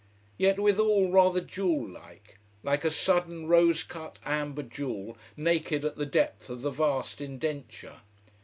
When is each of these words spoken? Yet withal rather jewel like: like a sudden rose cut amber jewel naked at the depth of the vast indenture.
Yet 0.39 0.59
withal 0.59 1.11
rather 1.11 1.39
jewel 1.41 1.87
like: 1.87 2.39
like 2.63 2.83
a 2.83 2.89
sudden 2.89 3.45
rose 3.45 3.83
cut 3.83 4.17
amber 4.25 4.63
jewel 4.63 5.15
naked 5.37 5.85
at 5.85 5.95
the 5.95 6.07
depth 6.07 6.49
of 6.49 6.63
the 6.63 6.71
vast 6.71 7.21
indenture. 7.21 7.97